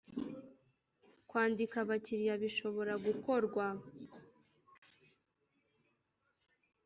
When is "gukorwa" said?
3.05-3.65